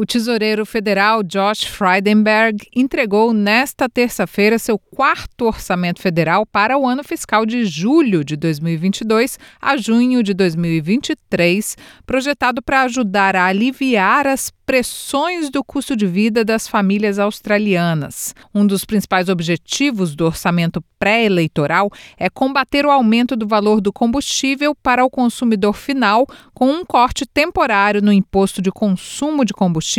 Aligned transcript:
O 0.00 0.06
tesoureiro 0.06 0.64
federal 0.64 1.22
Josh 1.22 1.64
Frydenberg 1.64 2.66
entregou 2.74 3.34
nesta 3.34 3.86
terça-feira 3.86 4.58
seu 4.58 4.78
quarto 4.78 5.44
orçamento 5.44 6.00
federal 6.00 6.46
para 6.46 6.78
o 6.78 6.86
ano 6.86 7.04
fiscal 7.04 7.44
de 7.44 7.66
julho 7.66 8.24
de 8.24 8.34
2022 8.34 9.38
a 9.60 9.76
junho 9.76 10.22
de 10.22 10.32
2023, 10.32 11.76
projetado 12.06 12.62
para 12.62 12.80
ajudar 12.84 13.36
a 13.36 13.44
aliviar 13.44 14.26
as 14.26 14.50
pressões 14.64 15.50
do 15.50 15.62
custo 15.62 15.94
de 15.94 16.06
vida 16.06 16.44
das 16.44 16.66
famílias 16.66 17.18
australianas. 17.18 18.34
Um 18.54 18.66
dos 18.66 18.86
principais 18.86 19.28
objetivos 19.28 20.14
do 20.14 20.24
orçamento 20.24 20.82
pré-eleitoral 20.98 21.90
é 22.16 22.30
combater 22.30 22.86
o 22.86 22.90
aumento 22.90 23.34
do 23.34 23.48
valor 23.48 23.80
do 23.80 23.92
combustível 23.92 24.74
para 24.74 25.04
o 25.04 25.10
consumidor 25.10 25.74
final, 25.74 26.24
com 26.54 26.70
um 26.70 26.84
corte 26.84 27.26
temporário 27.26 28.00
no 28.00 28.12
imposto 28.12 28.62
de 28.62 28.70
consumo 28.70 29.44
de 29.44 29.52
combustível 29.52 29.89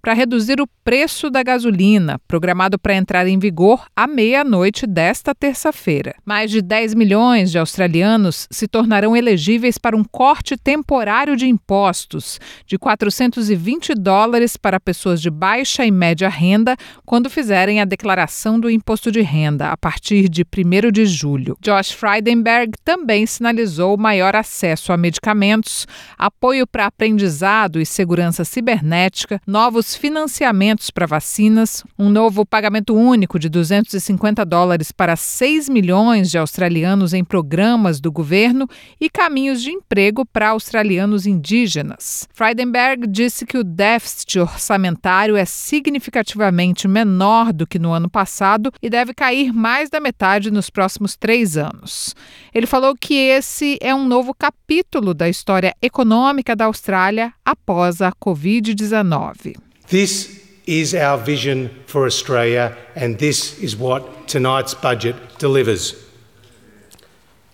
para 0.00 0.12
reduzir 0.12 0.60
o 0.60 0.68
preço 0.84 1.30
da 1.30 1.42
gasolina, 1.42 2.20
programado 2.28 2.78
para 2.78 2.94
entrar 2.94 3.26
em 3.26 3.38
vigor 3.38 3.86
à 3.96 4.06
meia-noite 4.06 4.86
desta 4.86 5.34
terça-feira. 5.34 6.14
Mais 6.24 6.50
de 6.50 6.60
10 6.60 6.94
milhões 6.94 7.50
de 7.50 7.58
australianos 7.58 8.46
se 8.50 8.68
tornarão 8.68 9.16
elegíveis 9.16 9.78
para 9.78 9.96
um 9.96 10.04
corte 10.04 10.56
temporário 10.56 11.36
de 11.36 11.46
impostos 11.46 12.38
de 12.66 12.78
422 12.78 13.98
dólares 13.98 14.56
para 14.56 14.78
pessoas 14.78 15.22
de 15.22 15.30
baixa 15.30 15.86
e 15.86 15.90
média 15.90 16.28
renda 16.28 16.76
quando 17.06 17.30
fizerem 17.30 17.80
a 17.80 17.84
declaração 17.86 18.60
do 18.60 18.68
imposto 18.68 19.10
de 19.10 19.22
renda 19.22 19.70
a 19.70 19.76
partir 19.76 20.28
de 20.28 20.42
1 20.44 20.90
de 20.92 21.06
julho. 21.06 21.56
Josh 21.62 21.92
Frydenberg 21.92 22.72
também 22.84 23.24
sinalizou 23.26 23.96
maior 23.96 24.36
acesso 24.36 24.92
a 24.92 24.96
medicamentos, 24.96 25.86
apoio 26.18 26.66
para 26.66 26.86
aprendizado 26.86 27.80
e 27.80 27.86
segurança 27.86 28.44
cibernética, 28.44 29.23
novos 29.46 29.94
financiamentos 29.94 30.90
para 30.90 31.06
vacinas, 31.06 31.84
um 31.98 32.08
novo 32.08 32.44
pagamento 32.44 32.94
único 32.94 33.38
de 33.38 33.48
250 33.48 34.44
dólares 34.44 34.92
para 34.92 35.16
6 35.16 35.68
milhões 35.68 36.30
de 36.30 36.38
australianos 36.38 37.12
em 37.12 37.24
programas 37.24 38.00
do 38.00 38.12
governo 38.12 38.68
e 39.00 39.08
caminhos 39.08 39.62
de 39.62 39.70
emprego 39.70 40.24
para 40.26 40.50
australianos 40.50 41.26
indígenas. 41.26 42.28
Frydenberg 42.34 43.06
disse 43.06 43.46
que 43.46 43.58
o 43.58 43.64
déficit 43.64 44.38
orçamentário 44.38 45.36
é 45.36 45.44
significativamente 45.44 46.86
menor 46.86 47.52
do 47.52 47.66
que 47.66 47.78
no 47.78 47.92
ano 47.92 48.10
passado 48.10 48.70
e 48.82 48.90
deve 48.90 49.14
cair 49.14 49.52
mais 49.52 49.88
da 49.88 50.00
metade 50.00 50.50
nos 50.50 50.70
próximos 50.70 51.16
três 51.16 51.56
anos. 51.56 52.14
Ele 52.54 52.66
falou 52.66 52.94
que 52.94 53.14
esse 53.14 53.78
é 53.80 53.94
um 53.94 54.06
novo 54.06 54.34
capítulo 54.34 55.14
da 55.14 55.28
história 55.28 55.74
econômica 55.82 56.54
da 56.54 56.66
Austrália 56.66 57.32
após 57.44 58.00
a 58.00 58.12
Covid-19. 58.12 59.13
This 59.88 60.42
is 60.66 60.94
our 60.94 61.18
vision 61.18 61.70
for 61.86 62.06
Australia, 62.06 62.76
and 62.94 63.18
this 63.18 63.58
is 63.58 63.76
what 63.76 64.26
tonight's 64.28 64.74
budget 64.74 65.16
delivers. 65.38 66.04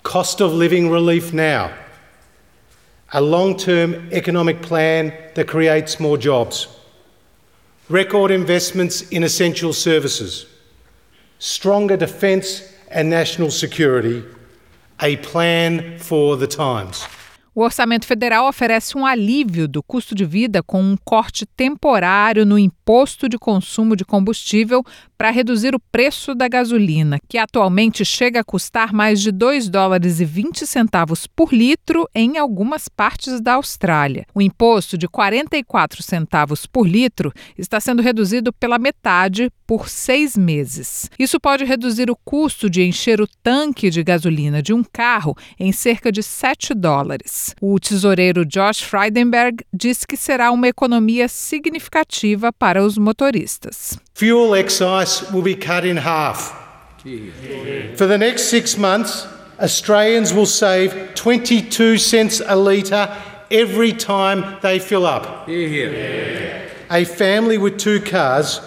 Cost 0.02 0.40
of 0.40 0.52
living 0.52 0.90
relief 0.90 1.32
now. 1.32 1.72
A 3.12 3.20
long 3.20 3.56
term 3.56 4.08
economic 4.12 4.62
plan 4.62 5.12
that 5.34 5.48
creates 5.48 5.98
more 5.98 6.16
jobs, 6.16 6.68
record 7.88 8.30
investments 8.30 9.02
in 9.10 9.24
essential 9.24 9.72
services, 9.72 10.46
stronger 11.40 11.96
defence 11.96 12.72
and 12.90 13.10
national 13.10 13.50
security, 13.50 14.24
a 15.02 15.16
plan 15.16 15.98
for 15.98 16.36
the 16.36 16.46
times. 16.46 17.04
O 17.60 17.62
orçamento 17.62 18.06
federal 18.06 18.48
oferece 18.48 18.96
um 18.96 19.04
alívio 19.04 19.68
do 19.68 19.82
custo 19.82 20.14
de 20.14 20.24
vida 20.24 20.62
com 20.62 20.82
um 20.82 20.96
corte 21.04 21.44
temporário 21.44 22.46
no 22.46 22.58
imposto 22.58 23.28
de 23.28 23.38
consumo 23.38 23.94
de 23.94 24.02
combustível 24.02 24.82
para 25.18 25.28
reduzir 25.28 25.74
o 25.74 25.80
preço 25.92 26.34
da 26.34 26.48
gasolina, 26.48 27.18
que 27.28 27.36
atualmente 27.36 28.02
chega 28.02 28.40
a 28.40 28.44
custar 28.44 28.94
mais 28.94 29.20
de 29.20 29.30
2 29.30 29.68
dólares 29.68 30.18
e 30.20 30.24
20 30.24 30.66
centavos 30.66 31.26
por 31.26 31.52
litro 31.52 32.08
em 32.14 32.38
algumas 32.38 32.88
partes 32.88 33.42
da 33.42 33.56
Austrália. 33.56 34.24
O 34.34 34.40
imposto 34.40 34.96
de 34.96 35.06
44 35.06 36.02
centavos 36.02 36.64
por 36.64 36.88
litro 36.88 37.30
está 37.58 37.78
sendo 37.78 38.00
reduzido 38.00 38.50
pela 38.54 38.78
metade 38.78 39.50
por 39.66 39.90
seis 39.90 40.36
meses. 40.36 41.10
Isso 41.18 41.38
pode 41.38 41.66
reduzir 41.66 42.10
o 42.10 42.16
custo 42.24 42.70
de 42.70 42.82
encher 42.82 43.20
o 43.20 43.28
tanque 43.42 43.90
de 43.90 44.02
gasolina 44.02 44.62
de 44.62 44.72
um 44.72 44.82
carro 44.82 45.36
em 45.58 45.70
cerca 45.70 46.10
de 46.10 46.22
7 46.22 46.72
dólares. 46.72 47.49
O 47.60 47.78
tesoureiro 47.78 48.44
Josh 48.44 48.82
Frydenberg 48.82 49.64
disse 49.72 50.06
que 50.06 50.16
será 50.16 50.50
uma 50.50 50.68
economia 50.68 51.28
significativa 51.28 52.52
para 52.52 52.82
os 52.82 52.98
motoristas. 52.98 53.98
Fuel 54.14 54.54
excise 54.56 55.24
will 55.32 55.42
be 55.42 55.54
cut 55.54 55.86
in 55.86 55.96
half. 55.96 56.52
For 57.96 58.06
the 58.06 58.18
next 58.18 58.50
six 58.50 58.76
months, 58.76 59.26
Australians 59.58 60.32
will 60.32 60.46
save 60.46 61.14
22 61.14 61.98
cents 61.98 62.42
a 62.46 62.54
litre 62.54 63.08
every 63.50 63.92
time 63.92 64.58
they 64.60 64.78
fill 64.78 65.06
up. 65.06 65.48
A 65.48 67.04
family 67.04 67.56
with 67.56 67.78
two 67.78 68.00
cars 68.00 68.60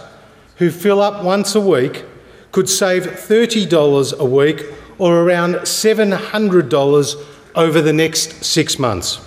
who 0.57 0.71
fill 0.71 1.01
up 1.01 1.23
once 1.23 1.55
a 1.55 1.61
week 1.61 2.05
could 2.51 2.69
save 2.69 3.03
$30 3.05 4.19
a 4.19 4.25
week 4.25 4.63
or 4.97 5.21
around 5.21 5.55
$700 5.55 7.15
over 7.55 7.81
the 7.81 7.93
next 7.93 8.43
six 8.43 8.77
months. 8.77 9.19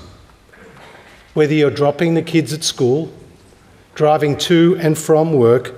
Whether 1.34 1.54
you're 1.54 1.74
dropping 1.74 2.14
the 2.14 2.22
kids 2.22 2.52
at 2.52 2.64
school, 2.64 3.10
driving 3.94 4.36
to 4.38 4.76
and 4.80 4.96
from 4.96 5.32
work, 5.32 5.74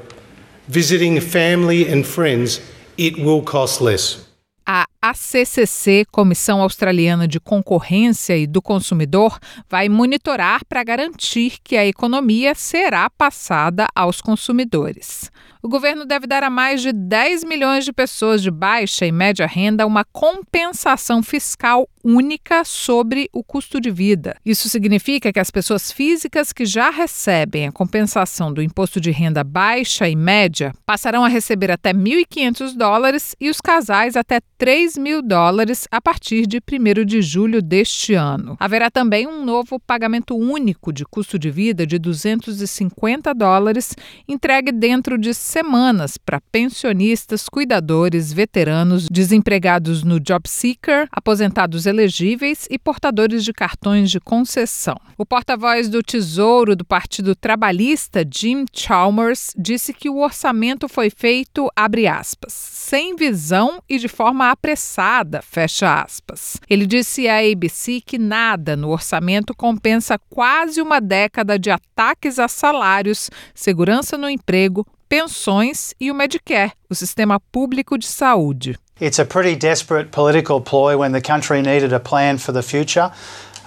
visiting 0.68 1.20
family 1.20 1.88
and 1.88 2.06
friends, 2.06 2.60
it 2.96 3.18
will 3.18 3.42
cost 3.42 3.80
less. 3.80 4.26
A 4.66 4.84
ACCC, 5.00 6.04
Comissão 6.12 6.60
Australiana 6.60 7.26
de 7.26 7.40
Concorrência 7.40 8.36
e 8.36 8.46
do 8.46 8.60
Consumidor, 8.60 9.38
vai 9.68 9.88
monitorar 9.88 10.62
para 10.66 10.84
garantir 10.84 11.54
que 11.64 11.74
a 11.74 11.86
economia 11.86 12.54
será 12.54 13.08
passada 13.08 13.86
aos 13.94 14.20
consumidores 14.20 15.30
o 15.62 15.68
governo 15.68 16.04
deve 16.04 16.26
dar 16.26 16.42
a 16.42 16.50
mais 16.50 16.80
de 16.80 16.92
10 16.92 17.44
milhões 17.44 17.84
de 17.84 17.92
pessoas 17.92 18.42
de 18.42 18.50
baixa 18.50 19.04
e 19.04 19.12
média 19.12 19.46
renda 19.46 19.86
uma 19.86 20.04
compensação 20.04 21.22
fiscal 21.22 21.88
única 22.04 22.64
sobre 22.64 23.28
o 23.32 23.42
custo 23.42 23.80
de 23.80 23.90
vida. 23.90 24.36
Isso 24.44 24.68
significa 24.68 25.32
que 25.32 25.40
as 25.40 25.50
pessoas 25.50 25.90
físicas 25.90 26.52
que 26.52 26.64
já 26.64 26.90
recebem 26.90 27.66
a 27.66 27.72
compensação 27.72 28.52
do 28.52 28.62
imposto 28.62 29.00
de 29.00 29.10
renda 29.10 29.42
baixa 29.42 30.08
e 30.08 30.16
média 30.16 30.72
passarão 30.86 31.24
a 31.24 31.28
receber 31.28 31.70
até 31.70 31.92
1.500 31.92 32.76
dólares 32.76 33.34
e 33.40 33.50
os 33.50 33.60
casais 33.60 34.16
até 34.16 34.40
3 34.56 34.98
mil 34.98 35.22
dólares 35.22 35.86
a 35.90 36.00
partir 36.00 36.46
de 36.46 36.58
1 36.58 37.04
de 37.04 37.22
julho 37.22 37.62
deste 37.62 38.14
ano. 38.14 38.56
Haverá 38.60 38.90
também 38.90 39.26
um 39.26 39.44
novo 39.44 39.78
pagamento 39.80 40.36
único 40.36 40.92
de 40.92 41.04
custo 41.04 41.38
de 41.38 41.50
vida 41.50 41.86
de 41.86 41.98
250 41.98 43.34
dólares 43.34 43.94
entregue 44.26 44.72
dentro 44.72 45.18
de 45.18 45.32
semanas 45.34 46.16
para 46.16 46.40
pensionistas, 46.52 47.48
cuidadores, 47.48 48.32
veteranos, 48.32 49.08
desempregados 49.08 50.02
no 50.02 50.20
Job 50.20 50.48
Seeker, 50.48 51.08
aposentados 51.10 51.86
elegíveis 51.88 52.68
e 52.70 52.78
portadores 52.78 53.44
de 53.44 53.52
cartões 53.52 54.10
de 54.10 54.20
concessão. 54.20 54.96
O 55.16 55.26
porta-voz 55.26 55.88
do 55.88 56.02
Tesouro 56.02 56.76
do 56.76 56.84
Partido 56.84 57.34
Trabalhista, 57.34 58.24
Jim 58.32 58.64
Chalmers, 58.72 59.52
disse 59.58 59.92
que 59.92 60.08
o 60.08 60.18
orçamento 60.18 60.88
foi 60.88 61.10
feito, 61.10 61.68
aspas, 61.74 62.52
sem 62.52 63.16
visão 63.16 63.82
e 63.88 63.98
de 63.98 64.06
forma 64.06 64.50
apressada, 64.50 65.42
fecha 65.42 66.02
aspas. 66.02 66.58
Ele 66.70 66.86
disse 66.86 67.26
à 67.26 67.38
ABC 67.38 68.00
que 68.00 68.18
nada 68.18 68.76
no 68.76 68.90
orçamento 68.90 69.54
compensa 69.54 70.18
quase 70.30 70.80
uma 70.80 71.00
década 71.00 71.58
de 71.58 71.70
ataques 71.70 72.38
a 72.38 72.46
salários, 72.46 73.30
segurança 73.54 74.16
no 74.16 74.28
emprego, 74.28 74.86
pensões 75.08 75.94
e 75.98 76.10
o 76.10 76.14
Medicare, 76.14 76.72
o 76.88 76.94
sistema 76.94 77.40
público 77.52 77.96
de 77.96 78.06
saúde. 78.06 78.78
It's 79.00 79.18
a 79.18 79.24
pretty 79.24 79.56
desperate 79.56 80.10
political 80.10 80.60
ploy 80.60 80.96
when 80.96 81.12
the 81.12 81.20
country 81.20 81.62
needed 81.62 81.92
a 81.92 82.00
plan 82.00 82.36
for 82.36 82.52
the 82.52 82.62
future. 82.62 83.10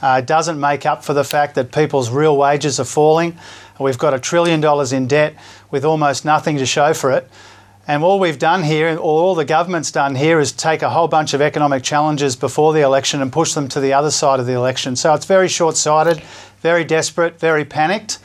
Uh, 0.02 0.20
it 0.20 0.26
doesn't 0.26 0.60
make 0.60 0.86
up 0.86 1.04
for 1.04 1.14
the 1.14 1.24
fact 1.24 1.56
that 1.56 1.72
people's 1.72 2.10
real 2.10 2.36
wages 2.36 2.80
are 2.80 2.86
falling. 2.86 3.38
We've 3.80 3.98
got 3.98 4.14
a 4.14 4.20
trillion 4.20 4.62
dollars 4.62 4.92
in 4.92 5.08
debt 5.08 5.36
with 5.72 5.86
almost 5.86 6.26
nothing 6.26 6.58
to 6.58 6.66
show 6.66 6.94
for 6.94 7.12
it. 7.12 7.28
And 7.88 8.04
all 8.04 8.20
we've 8.20 8.38
done 8.38 8.64
here, 8.64 8.96
all 8.98 9.34
the 9.34 9.46
government's 9.46 9.92
done 9.92 10.16
here, 10.16 10.40
is 10.40 10.52
take 10.52 10.82
a 10.82 10.90
whole 10.90 11.08
bunch 11.08 11.34
of 11.34 11.42
economic 11.42 11.82
challenges 11.84 12.36
before 12.36 12.74
the 12.74 12.82
election 12.82 13.22
and 13.22 13.32
push 13.32 13.54
them 13.54 13.68
to 13.70 13.80
the 13.80 13.94
other 13.94 14.12
side 14.12 14.40
of 14.40 14.46
the 14.46 14.54
election. 14.54 14.96
So 14.96 15.14
it's 15.14 15.26
very 15.26 15.48
short 15.48 15.78
sighted, 15.78 16.22
very 16.62 16.84
desperate, 16.84 17.40
very 17.40 17.66
panicked. 17.66 18.20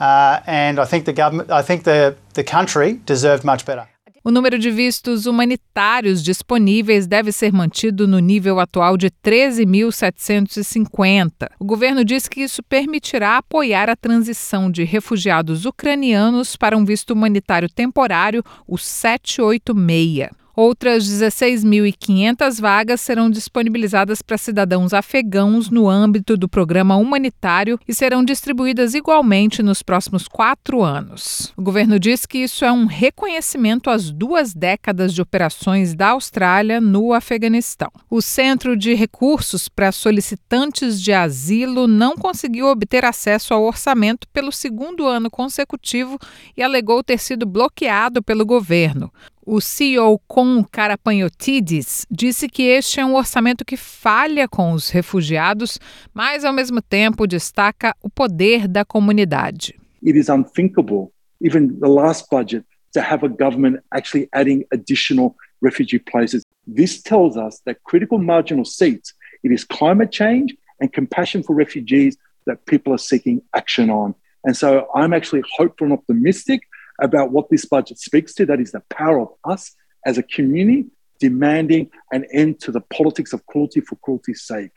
Uh, 0.00 0.40
and 0.46 0.80
I 0.80 0.86
think 0.86 1.04
the 1.04 1.12
government, 1.12 1.50
I 1.50 1.62
think 1.62 1.84
the, 1.84 2.16
the 2.34 2.44
country 2.44 3.00
deserved 3.04 3.44
much 3.44 3.64
better. 3.64 3.88
O 4.24 4.30
número 4.30 4.58
de 4.58 4.70
vistos 4.70 5.26
humanitários 5.26 6.22
disponíveis 6.22 7.06
deve 7.06 7.32
ser 7.32 7.50
mantido 7.50 8.06
no 8.06 8.18
nível 8.18 8.60
atual 8.60 8.98
de 8.98 9.10
13.750. 9.10 11.48
O 11.58 11.64
governo 11.64 12.04
diz 12.04 12.28
que 12.28 12.42
isso 12.42 12.62
permitirá 12.62 13.38
apoiar 13.38 13.88
a 13.88 13.96
transição 13.96 14.70
de 14.70 14.84
refugiados 14.84 15.64
ucranianos 15.64 16.56
para 16.56 16.76
um 16.76 16.84
visto 16.84 17.12
humanitário 17.12 17.70
temporário, 17.70 18.44
o 18.66 18.76
786. 18.76 20.28
Outras 20.58 21.04
16.500 21.04 22.60
vagas 22.60 23.00
serão 23.00 23.30
disponibilizadas 23.30 24.20
para 24.20 24.36
cidadãos 24.36 24.92
afegãos 24.92 25.70
no 25.70 25.88
âmbito 25.88 26.36
do 26.36 26.48
programa 26.48 26.96
humanitário 26.96 27.78
e 27.86 27.94
serão 27.94 28.24
distribuídas 28.24 28.92
igualmente 28.92 29.62
nos 29.62 29.84
próximos 29.84 30.26
quatro 30.26 30.82
anos. 30.82 31.52
O 31.56 31.62
governo 31.62 31.96
diz 31.96 32.26
que 32.26 32.38
isso 32.38 32.64
é 32.64 32.72
um 32.72 32.86
reconhecimento 32.86 33.88
às 33.88 34.10
duas 34.10 34.52
décadas 34.52 35.14
de 35.14 35.22
operações 35.22 35.94
da 35.94 36.08
Austrália 36.08 36.80
no 36.80 37.12
Afeganistão. 37.12 37.92
O 38.10 38.20
Centro 38.20 38.76
de 38.76 38.94
Recursos 38.94 39.68
para 39.68 39.92
Solicitantes 39.92 41.00
de 41.00 41.12
Asilo 41.12 41.86
não 41.86 42.16
conseguiu 42.16 42.66
obter 42.66 43.04
acesso 43.04 43.54
ao 43.54 43.62
orçamento 43.62 44.26
pelo 44.32 44.50
segundo 44.50 45.06
ano 45.06 45.30
consecutivo 45.30 46.18
e 46.56 46.64
alegou 46.64 47.04
ter 47.04 47.18
sido 47.18 47.46
bloqueado 47.46 48.20
pelo 48.20 48.44
governo. 48.44 49.12
O 49.50 49.62
CEO 49.62 50.20
com 50.28 50.62
Carapanhotides 50.62 52.06
disse 52.10 52.50
que 52.50 52.64
este 52.64 53.00
é 53.00 53.06
um 53.06 53.14
orçamento 53.14 53.64
que 53.64 53.78
falha 53.78 54.46
com 54.46 54.72
os 54.72 54.90
refugiados, 54.90 55.80
mas 56.12 56.44
ao 56.44 56.52
mesmo 56.52 56.82
tempo 56.82 57.26
destaca 57.26 57.96
o 58.02 58.10
poder 58.10 58.68
da 58.68 58.84
comunidade. 58.84 59.74
It 60.04 60.18
is 60.18 60.28
unthinkable, 60.28 61.14
even 61.40 61.68
the 61.80 61.88
last 61.88 62.26
budget, 62.30 62.66
to 62.92 63.00
have 63.00 63.24
a 63.24 63.28
government 63.30 63.78
actually 63.90 64.28
adding 64.34 64.66
additional 64.70 65.34
refugee 65.62 65.98
places. 65.98 66.42
This 66.66 67.00
tells 67.00 67.38
us 67.38 67.62
that 67.64 67.80
critical 67.84 68.18
marginal 68.18 68.66
seats, 68.66 69.14
it 69.42 69.50
is 69.50 69.64
climate 69.64 70.10
change 70.12 70.58
and 70.78 70.92
compassion 70.92 71.42
for 71.42 71.56
refugees 71.56 72.18
that 72.44 72.66
people 72.66 72.92
are 72.92 72.98
seeking 72.98 73.40
action 73.54 73.88
on. 73.88 74.14
And 74.44 74.54
so 74.54 74.88
I'm 74.94 75.14
actually 75.14 75.42
hopeful 75.56 75.86
and 75.86 75.94
optimistic 75.94 76.60
about 77.00 77.30
what 77.30 77.50
this 77.50 77.64
budget 77.64 77.98
speaks 77.98 78.34
to 78.34 78.46
that 78.46 78.60
is 78.60 78.72
the 78.72 78.82
power 78.90 79.20
of 79.20 79.28
us 79.44 79.74
as 80.04 80.18
a 80.18 80.22
community 80.22 80.86
demanding 81.20 81.90
an 82.12 82.24
end 82.32 82.60
to 82.60 82.72
the 82.72 82.80
politics 82.80 83.32
of 83.32 83.44
cruelty 83.46 83.80
for 83.80 83.96
cruelty's 83.96 84.42
sake. 84.42 84.70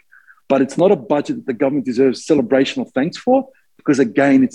But 0.49 0.61
it's 0.61 0.77
not 0.77 0.91
a 0.91 0.95
budget 0.95 1.37
that 1.37 1.45
the 1.45 1.53
government 1.53 1.85
deserves 1.85 2.25
celebration 2.25 2.83
or 2.83 2.85
thanks 2.87 3.17
for. 3.17 3.47
Again. 3.99 4.47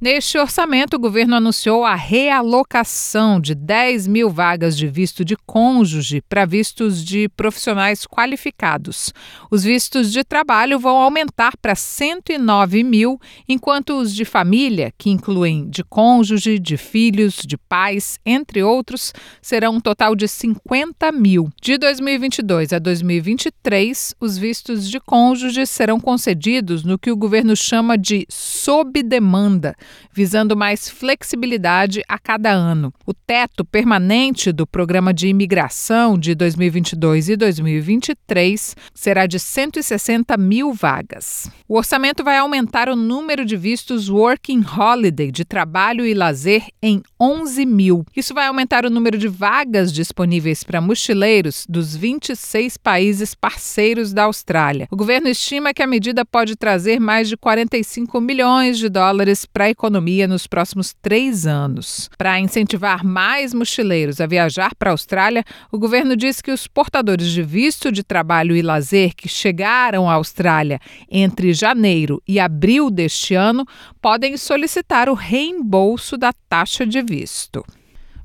Neste 0.00 0.38
orçamento, 0.38 0.94
o 0.94 0.98
governo 0.98 1.34
anunciou 1.34 1.84
a 1.84 1.94
realocação 1.94 3.40
de 3.40 3.54
10 3.54 4.06
mil 4.06 4.30
vagas 4.30 4.76
de 4.76 4.86
visto 4.86 5.24
de 5.24 5.36
cônjuge 5.36 6.22
para 6.28 6.44
vistos 6.44 7.04
de 7.04 7.28
profissionais 7.30 8.06
qualificados. 8.06 9.12
Os 9.50 9.64
vistos 9.64 10.12
de 10.12 10.24
trabalho 10.24 10.78
vão 10.78 10.96
aumentar 10.96 11.56
para 11.56 11.74
109 11.74 12.82
mil, 12.82 13.20
enquanto 13.48 13.98
os 13.98 14.14
de 14.14 14.24
família, 14.24 14.92
que 14.96 15.10
incluem 15.10 15.68
de 15.68 15.82
cônjuge, 15.84 16.58
de 16.58 16.76
filhos, 16.76 17.42
de 17.46 17.56
pais, 17.56 18.18
entre 18.24 18.62
outros, 18.62 19.12
serão 19.40 19.76
um 19.76 19.80
total 19.80 20.14
de 20.14 20.28
50 20.28 21.10
mil. 21.12 21.50
De 21.60 21.78
2022 21.78 22.72
a 22.72 22.78
2023, 22.78 24.14
os 24.20 24.36
vistos 24.36 24.88
de 24.88 25.00
cônjuge 25.00 25.66
serão 25.66 26.00
concedidos 26.00 26.84
no 26.84 26.98
que 26.98 27.10
o 27.10 27.16
governo 27.16 27.56
chama 27.56 27.93
chama 27.94 27.98
de 27.98 28.26
sob 28.28 29.02
demanda, 29.02 29.74
visando 30.12 30.56
mais 30.56 30.88
flexibilidade 30.88 32.02
a 32.08 32.18
cada 32.18 32.50
ano. 32.50 32.92
O 33.06 33.14
teto 33.14 33.64
permanente 33.64 34.52
do 34.52 34.66
programa 34.66 35.14
de 35.14 35.28
imigração 35.28 36.18
de 36.18 36.34
2022 36.34 37.30
e 37.30 37.36
2023 37.36 38.76
será 38.92 39.26
de 39.26 39.38
160 39.38 40.36
mil 40.36 40.72
vagas. 40.72 41.50
O 41.68 41.76
orçamento 41.76 42.24
vai 42.24 42.38
aumentar 42.38 42.88
o 42.88 42.96
número 42.96 43.44
de 43.44 43.56
vistos 43.56 44.08
Working 44.08 44.64
Holiday 44.64 45.30
de 45.30 45.44
trabalho 45.44 46.04
e 46.04 46.14
lazer 46.14 46.66
em 46.82 47.02
11 47.24 47.66
mil. 47.66 48.04
Isso 48.14 48.34
vai 48.34 48.46
aumentar 48.46 48.84
o 48.84 48.90
número 48.90 49.18
de 49.18 49.28
vagas 49.28 49.92
disponíveis 49.92 50.62
para 50.62 50.80
mochileiros 50.80 51.66
dos 51.68 51.96
26 51.96 52.76
países 52.76 53.34
parceiros 53.34 54.12
da 54.12 54.24
Austrália. 54.24 54.88
O 54.90 54.96
governo 54.96 55.28
estima 55.28 55.72
que 55.74 55.82
a 55.82 55.86
medida 55.86 56.24
pode 56.24 56.56
trazer 56.56 57.00
mais 57.00 57.28
de 57.28 57.36
45 57.36 58.04
45 58.04 58.20
milhões 58.20 58.78
de 58.78 58.88
dólares 58.88 59.46
para 59.46 59.64
a 59.64 59.70
economia 59.70 60.28
nos 60.28 60.46
próximos 60.46 60.94
três 61.00 61.46
anos. 61.46 62.10
Para 62.18 62.40
incentivar 62.40 63.04
mais 63.04 63.54
mochileiros 63.54 64.20
a 64.20 64.26
viajar 64.26 64.74
para 64.74 64.90
a 64.90 64.92
Austrália, 64.92 65.44
o 65.72 65.78
governo 65.78 66.16
diz 66.16 66.40
que 66.40 66.50
os 66.50 66.66
portadores 66.66 67.28
de 67.28 67.42
visto 67.42 67.90
de 67.90 68.02
trabalho 68.02 68.56
e 68.56 68.62
lazer 68.62 69.14
que 69.14 69.28
chegaram 69.28 70.08
à 70.08 70.14
Austrália 70.14 70.80
entre 71.10 71.52
janeiro 71.52 72.22
e 72.26 72.38
abril 72.38 72.90
deste 72.90 73.34
ano 73.34 73.66
podem 74.00 74.36
solicitar 74.36 75.08
o 75.08 75.14
reembolso 75.14 76.16
da 76.16 76.32
taxa 76.32 76.86
de 76.86 77.00
visto. 77.00 77.13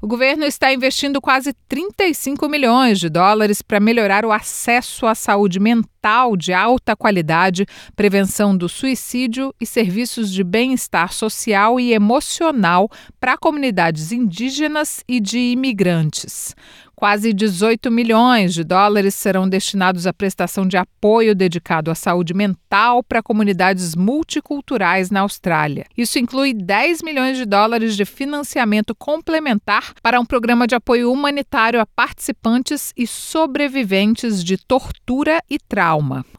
O 0.02 0.08
governo 0.08 0.46
está 0.46 0.74
investindo 0.74 1.20
quase 1.20 1.54
35 1.68 2.48
milhões 2.48 3.00
de 3.00 3.10
dólares 3.10 3.62
para 3.62 3.82
melhorar 3.82 4.24
o 4.24 4.32
acesso 4.32 5.06
à 5.06 5.14
saúde 5.14 5.60
mental 5.60 5.99
de 6.38 6.54
alta 6.54 6.96
qualidade, 6.96 7.66
prevenção 7.96 8.56
do 8.56 8.70
suicídio 8.70 9.54
e 9.60 9.66
serviços 9.66 10.32
de 10.32 10.44
bem-estar 10.44 11.12
social 11.12 11.80
e 11.80 11.92
emocional 11.92 12.90
para 13.20 13.38
comunidades 13.38 14.14
indígenas 14.14 15.04
e 15.08 15.20
de 15.20 15.40
imigrantes. 15.40 16.56
Quase 17.00 17.32
18 17.32 17.90
milhões 17.90 18.54
de 18.54 18.62
dólares 18.62 19.16
serão 19.16 19.48
destinados 19.48 20.06
à 20.06 20.12
prestação 20.12 20.68
de 20.68 20.76
apoio 20.76 21.34
dedicado 21.34 21.90
à 21.90 21.96
saúde 21.96 22.34
mental 22.34 23.02
para 23.02 23.24
comunidades 23.24 23.96
multiculturais 23.96 25.10
na 25.10 25.22
Austrália. 25.22 25.86
Isso 25.98 26.20
inclui 26.20 26.54
10 26.54 27.02
milhões 27.02 27.38
de 27.38 27.46
dólares 27.46 27.96
de 27.96 28.04
financiamento 28.04 28.94
complementar 28.94 29.94
para 30.04 30.20
um 30.20 30.26
programa 30.26 30.68
de 30.68 30.76
apoio 30.76 31.10
humanitário 31.10 31.80
a 31.80 31.86
participantes 31.86 32.92
e 32.98 33.08
sobreviventes 33.08 34.44
de 34.44 34.58
tortura 34.58 35.42
e 35.50 35.58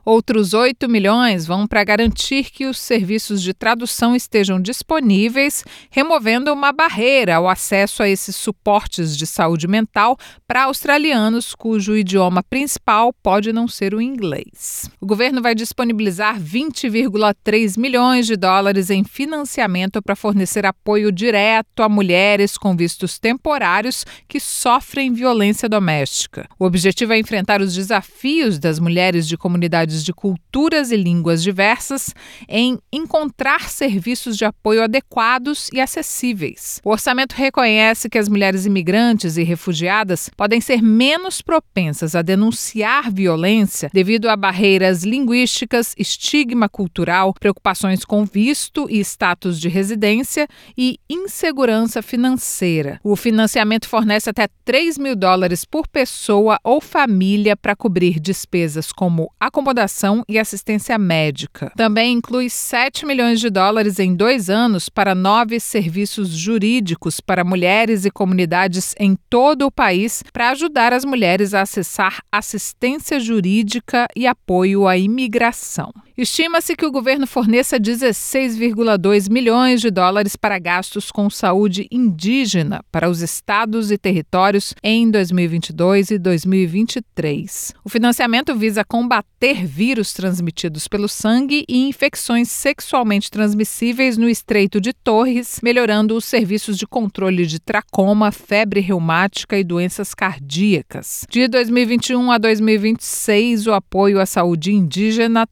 Outros 0.05 0.55
8 0.55 0.89
milhões 0.89 1.47
vão 1.47 1.67
para 1.67 1.85
garantir 1.85 2.51
que 2.51 2.67
os 2.67 2.79
serviços 2.79 3.43
de 3.43 3.53
tradução 3.53 4.15
estejam 4.17 4.61
disponíveis, 4.61 5.65
removendo 5.91 6.53
uma 6.53 6.73
barreira 6.73 7.37
ao 7.37 7.49
acesso 7.49 8.03
a 8.03 8.09
esses 8.09 8.37
suportes 8.37 9.17
de 9.17 9.27
saúde 9.27 9.67
mental 9.67 10.17
para 10.47 10.65
australianos 10.65 11.55
cujo 11.55 11.97
idioma 11.97 12.43
principal 12.43 13.13
pode 13.13 13.53
não 13.53 13.69
ser 13.69 13.95
o 13.95 14.01
inglês. 14.01 14.91
O 15.01 15.07
governo 15.07 15.43
vai 15.43 15.55
disponibilizar 15.55 16.41
20,3 16.41 17.79
milhões 17.79 18.27
de 18.27 18.37
dólares 18.37 18.91
em 18.91 19.05
financiamento 19.05 20.03
para 20.03 20.17
fornecer 20.17 20.65
apoio 20.67 21.13
direto 21.13 21.83
a 21.83 21.89
mulheres 21.89 22.57
com 22.57 22.77
vistos 22.77 23.19
temporários 23.19 24.05
que 24.29 24.41
sofrem 24.41 25.13
violência 25.13 25.69
doméstica. 25.69 26.49
O 26.59 26.65
objetivo 26.65 27.13
é 27.13 27.19
enfrentar 27.19 27.61
os 27.61 27.75
desafios 27.75 28.59
das 28.59 28.79
mulheres 28.79 29.27
de 29.27 29.37
comunidades 29.41 30.05
de 30.05 30.13
culturas 30.13 30.93
e 30.93 30.97
línguas 30.97 31.43
diversas 31.43 32.15
em 32.49 32.79
encontrar 32.93 33.69
serviços 33.69 34.37
de 34.37 34.45
apoio 34.45 34.85
adequados 34.85 35.69
e 35.73 35.81
acessíveis. 35.81 36.81
O 36.85 36.91
orçamento 36.91 37.33
reconhece 37.33 38.09
que 38.09 38.19
as 38.19 38.29
mulheres 38.29 38.67
imigrantes 38.67 39.37
e 39.37 39.43
refugiadas 39.43 40.31
podem 40.37 40.61
ser 40.61 40.83
menos 40.83 41.41
propensas 41.41 42.15
a 42.15 42.23
denunciar 42.23 43.11
violência 43.11 43.91
devido 43.93 44.29
a 44.29 44.37
barreiras 44.37 45.03
linguísticas, 45.03 45.95
estigma 45.99 46.69
cultural, 46.69 47.33
preocupações 47.33 48.05
com 48.05 48.25
visto 48.25 48.87
e 48.91 49.01
status 49.01 49.59
de 49.59 49.69
residência 49.69 50.47
e 50.77 50.99
insegurança 51.09 52.03
financeira. 52.03 53.01
O 53.03 53.17
financiamento 53.17 53.89
fornece 53.89 54.29
até 54.29 54.49
3 54.65 54.99
mil 54.99 55.17
dólares 55.17 55.65
por 55.65 55.89
pessoa 55.89 56.59
ou 56.63 56.81
família 56.81 57.57
para 57.57 57.75
cobrir 57.75 58.21
despesas 58.21 58.93
como 58.93 59.30
acomodação 59.39 60.23
e 60.29 60.39
assistência 60.39 60.99
médica. 60.99 61.73
Também 61.77 62.13
inclui 62.13 62.51
7 62.51 63.07
milhões 63.07 63.41
de 63.41 63.51
dólares 63.51 63.99
em 63.99 64.15
dois 64.15 64.51
anos 64.51 64.89
para 64.89 65.15
nove 65.15 65.61
serviços 65.61 66.29
jurídicos 66.29 67.21
para 67.21 67.45
mulheres 67.45 68.05
e 68.05 68.11
comunidades 68.11 68.95
em 68.99 69.17
todo 69.29 69.67
o 69.67 69.71
país 69.71 70.23
para 70.33 70.51
ajudar 70.51 70.93
as 70.93 71.05
mulheres 71.05 71.55
a 71.55 71.63
acessar 71.63 72.23
assistência 72.31 73.21
jurídica 73.21 74.07
e 74.17 74.27
apoio 74.27 74.87
à 74.87 74.97
imigração. 74.97 75.93
Estima-se 76.21 76.77
que 76.77 76.85
o 76.85 76.93
governo 76.93 77.27
forneça 77.27 77.81
16,2 77.81 79.33
milhões 79.33 79.81
de 79.81 79.91
dólares 79.91 80.37
para 80.37 80.59
gastos 80.59 81.11
com 81.11 81.31
saúde 81.31 81.89
indígena 81.91 82.85
para 82.93 83.09
os 83.09 83.23
estados 83.23 83.91
e 83.91 83.97
territórios 83.97 84.75
em 84.83 85.11
2022 85.11 86.11
e 86.11 86.19
2023. 86.19 87.73
O 87.83 87.89
financiamento 87.89 88.55
visa 88.55 88.85
combater 88.85 89.67
vírus 89.67 90.13
transmitidos 90.13 90.87
pelo 90.87 91.09
sangue 91.09 91.65
e 91.67 91.89
infecções 91.89 92.51
sexualmente 92.51 93.31
transmissíveis 93.31 94.19
no 94.19 94.29
Estreito 94.29 94.79
de 94.79 94.93
Torres, 94.93 95.59
melhorando 95.63 96.15
os 96.15 96.27
serviços 96.27 96.77
de 96.77 96.87
controle 96.87 97.47
de 97.47 97.59
tracoma, 97.59 98.31
febre 98.31 98.81
reumática 98.81 99.57
e 99.57 99.65
doenças 99.65 100.13
cardíacas. 100.13 101.25
De 101.31 101.49
2021 101.49 102.31
a 102.31 102.37
2026, 102.37 103.67
o 103.69 103.73
apoio 103.73 104.21
à 104.21 104.27
saúde 104.27 104.71
indígena 104.71 105.49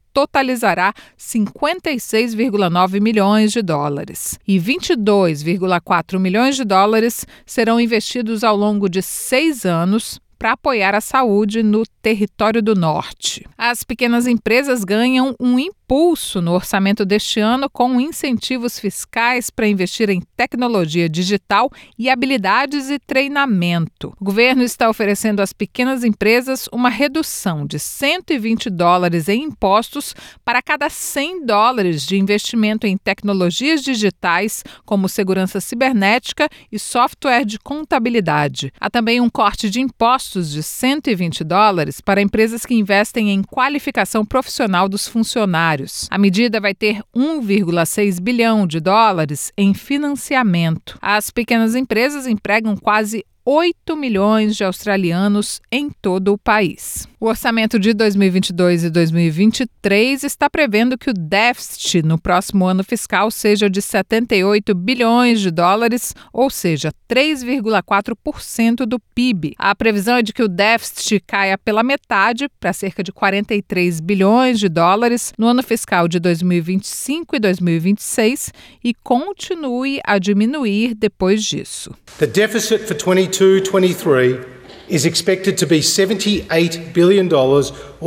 totalizará 0.58 0.92
56,9 1.18 3.00
milhões 3.00 3.52
de 3.52 3.62
dólares. 3.62 4.38
E 4.46 4.58
22,4 4.58 6.18
milhões 6.18 6.56
de 6.56 6.64
dólares 6.64 7.26
serão 7.46 7.80
investidos 7.80 8.42
ao 8.42 8.56
longo 8.56 8.88
de 8.88 9.00
seis 9.00 9.64
anos 9.64 10.20
para 10.38 10.52
apoiar 10.52 10.94
a 10.94 11.00
saúde 11.00 11.62
no 11.62 11.82
território 12.00 12.62
do 12.62 12.74
Norte. 12.74 13.44
As 13.56 13.82
pequenas 13.82 14.26
empresas 14.26 14.84
ganham 14.84 15.34
um 15.40 15.58
impulso 15.58 16.40
no 16.40 16.52
orçamento 16.52 17.04
deste 17.04 17.40
ano 17.40 17.68
com 17.68 18.00
incentivos 18.00 18.78
fiscais 18.78 19.50
para 19.50 19.66
investir 19.66 20.08
em 20.08 20.22
tecnologia 20.36 21.08
digital 21.08 21.70
e 21.98 22.08
habilidades 22.08 22.88
e 22.88 22.98
treinamento. 22.98 24.14
O 24.20 24.24
governo 24.24 24.62
está 24.62 24.88
oferecendo 24.88 25.40
às 25.40 25.52
pequenas 25.52 26.04
empresas 26.04 26.68
uma 26.72 26.88
redução 26.88 27.66
de 27.66 27.78
120 27.78 28.70
dólares 28.70 29.28
em 29.28 29.44
impostos 29.44 30.14
para 30.44 30.62
cada 30.62 30.88
100 30.88 31.44
dólares 31.44 32.06
de 32.06 32.16
investimento 32.16 32.86
em 32.86 32.96
tecnologias 32.96 33.82
digitais, 33.82 34.62
como 34.84 35.08
segurança 35.08 35.60
cibernética 35.60 36.48
e 36.70 36.78
software 36.78 37.44
de 37.44 37.58
contabilidade. 37.58 38.72
Há 38.78 38.88
também 38.88 39.20
um 39.20 39.28
corte 39.28 39.68
de 39.68 39.80
impostos 39.80 40.27
de 40.32 40.62
120 40.62 41.44
dólares 41.44 42.00
para 42.00 42.20
empresas 42.20 42.66
que 42.66 42.74
investem 42.74 43.30
em 43.30 43.42
qualificação 43.42 44.24
profissional 44.24 44.88
dos 44.88 45.08
funcionários 45.08 46.08
a 46.10 46.18
medida 46.18 46.60
vai 46.60 46.74
ter 46.74 47.02
1,6 47.14 48.20
bilhão 48.20 48.66
de 48.66 48.80
dólares 48.80 49.52
em 49.56 49.74
financiamento. 49.74 50.98
As 51.00 51.30
pequenas 51.30 51.74
empresas 51.74 52.26
empregam 52.26 52.76
quase 52.76 53.24
8 53.50 53.96
milhões 53.96 54.56
de 54.56 54.62
australianos 54.62 55.62
em 55.72 55.88
todo 55.88 56.34
o 56.34 56.38
país. 56.38 57.08
O 57.18 57.26
orçamento 57.26 57.78
de 57.78 57.94
2022 57.94 58.84
e 58.84 58.90
2023 58.90 60.22
está 60.22 60.50
prevendo 60.50 60.98
que 60.98 61.08
o 61.08 61.14
déficit 61.14 62.02
no 62.02 62.20
próximo 62.20 62.66
ano 62.66 62.84
fiscal 62.84 63.30
seja 63.30 63.70
de 63.70 63.80
78 63.80 64.74
bilhões 64.74 65.40
de 65.40 65.50
dólares, 65.50 66.14
ou 66.30 66.50
seja, 66.50 66.92
3,4% 67.10 68.84
do 68.84 69.00
PIB. 69.00 69.54
A 69.58 69.74
previsão 69.74 70.16
é 70.16 70.22
de 70.22 70.34
que 70.34 70.42
o 70.42 70.48
déficit 70.48 71.18
caia 71.26 71.56
pela 71.56 71.82
metade 71.82 72.48
para 72.60 72.74
cerca 72.74 73.02
de 73.02 73.10
43 73.10 73.98
bilhões 73.98 74.60
de 74.60 74.68
dólares 74.68 75.32
no 75.38 75.46
ano 75.46 75.62
fiscal 75.62 76.06
de 76.06 76.20
2025 76.20 77.34
e 77.34 77.38
2026 77.40 78.52
e 78.84 78.92
continue 78.94 80.00
a 80.04 80.18
diminuir 80.18 80.94
depois 80.94 81.42
disso. 81.42 81.90
The 82.18 82.26
deficit 82.26 82.86
for 82.86 82.94
22-23 83.38 84.48
is 84.88 85.06
expected 85.06 85.56
to 85.58 85.64
be 85.64 85.78
$78 85.78 86.92
billion 86.92 87.26
or 87.32 87.62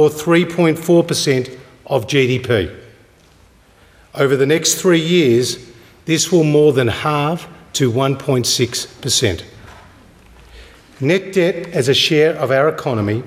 3.4% 0.09 1.59
of 1.85 2.05
GDP. 2.05 2.77
Over 4.13 4.35
the 4.35 4.45
next 4.45 4.75
three 4.75 4.99
years, 4.99 5.71
this 6.03 6.33
will 6.33 6.43
more 6.43 6.73
than 6.73 6.89
halve 6.89 7.47
to 7.73 7.89
1.6%. 7.89 9.43
Net 10.99 11.33
debt 11.33 11.67
as 11.69 11.87
a 11.87 11.93
share 11.93 12.35
of 12.35 12.51
our 12.51 12.67
economy 12.67 13.23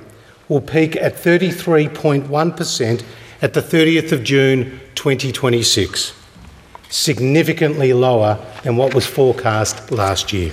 will 0.51 0.61
peak 0.61 0.97
at 0.97 1.15
33.1% 1.15 3.05
at 3.41 3.55
the 3.55 3.63
30th 3.63 4.13
of 4.13 4.23
June 4.23 4.79
2026, 4.95 6.13
significantly 6.91 7.95
lower 7.95 8.39
than 8.63 8.77
what 8.77 8.95
was 8.95 9.07
forecast 9.07 9.91
last 9.91 10.35
year. 10.35 10.53